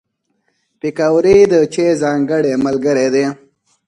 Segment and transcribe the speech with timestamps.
[0.79, 3.25] پکورې د چای ځانګړی ملګری دی